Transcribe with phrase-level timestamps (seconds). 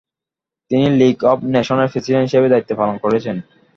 [0.71, 3.35] তিনি league of নেশন্সের president হিসাবে দায়িত্ব পালন করেছেন।